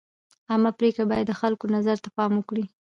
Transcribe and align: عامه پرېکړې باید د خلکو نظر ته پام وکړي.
عامه 0.49 0.71
پرېکړې 0.77 1.05
باید 1.11 1.25
د 1.29 1.33
خلکو 1.41 1.65
نظر 1.75 1.97
ته 2.03 2.09
پام 2.17 2.31
وکړي. 2.35 2.65